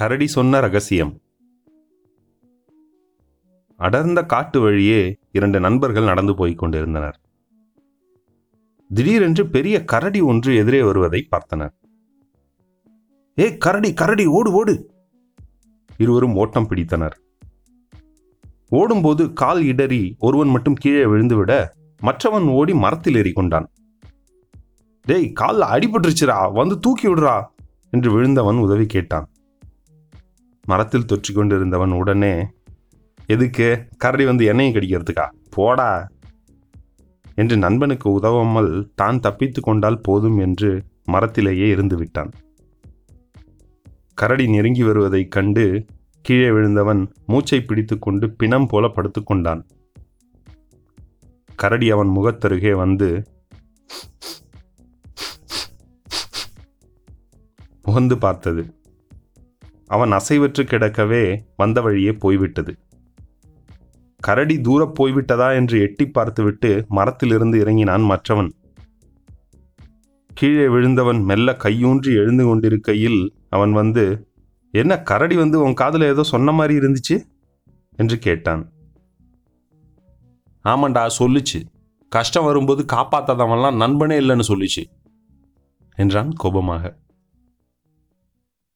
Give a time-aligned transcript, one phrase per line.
[0.00, 1.20] கரடி சொன்ன ரகசியம்.
[3.76, 7.20] அடர்ந்த காட்டு வழியே இரண்டு நண்பர்கள் நடந்து போய்க் கொண்டிருந்தனர்.
[8.90, 11.72] திடீரென்று பெரிய கரடி ஒன்று எதிரே வருவதை பார்த்தனர்.
[13.38, 14.90] ஏ கரடி கரடி ஓடு ஓடு!
[15.96, 17.16] இருவரும் ஓட்டம் பிடித்தனர்.
[18.68, 21.68] ஓடும்போது கால் இடறி ஒருவன் மட்டும் கீழே விழுந்துவிட
[22.00, 23.64] மற்றவன் ஓடி மரத்தில் ஏறிக்கொண்டான்.
[25.06, 27.44] டேய் கால் அடிபட்டுருச்சுரா வந்து தூக்கி விடுறா!
[27.90, 29.28] என்று விழுந்தவன் உதவி கேட்டான்.
[30.70, 32.34] மரத்தில் தொற்றி கொண்டிருந்தவன் உடனே
[33.26, 33.68] எதுக்கு?
[33.96, 35.26] கரடி வந்து எண்ணெயை கடிக்கிறதுக்கா?
[35.50, 35.90] போடா.
[37.34, 40.70] என்று நண்பனுக்கு உதவாமல் தான் தப்பித்து கொண்டால் போதும் என்று
[41.12, 42.32] மரத்திலேயே இருந்து விட்டான்.
[44.14, 45.64] கரடி நெருங்கி வருவதைக் கண்டு
[46.22, 49.62] கீழே விழுந்தவன் மூச்சை பிடித்துக்கொண்டு பிணம் போல படுத்துக்கொண்டான்
[51.56, 53.08] கரடி அவன் முகத்தருகே வந்து
[57.86, 58.62] முகந்து பார்த்தது.
[59.90, 61.24] அவன் அசைவற்று கிடக்கவே
[61.56, 62.72] வந்த வழியே போய்விட்டது.
[64.20, 68.50] கரடி தூரப் போய்விட்டதா என்று எட்டி பார்த்துவிட்டு மரத்திலிருந்து இறங்கினான் மற்றவன்.
[70.34, 74.04] கீழே விழுந்தவன் மெல்ல கையூன்றி எழுந்து கொண்டிருக்கையில் அவன் வந்து
[74.74, 77.16] என்ன கரடி வந்து உன் காதில் ஏதோ சொன்ன மாதிரி இருந்துச்சு?
[77.96, 78.62] என்று கேட்டான்.
[80.64, 81.60] ஆமாண்டா சொல்லுச்சு.
[82.12, 84.82] கஷ்டம் வரும்போது காப்பாத்தாதவன்லாம் நண்பனே இல்லைன்னு சொல்லுச்சு
[85.98, 86.96] என்றான் கோபமாக.